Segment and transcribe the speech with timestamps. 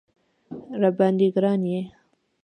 [0.81, 1.81] راباندې ګران یې